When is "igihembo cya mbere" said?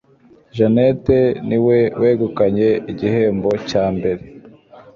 2.91-4.21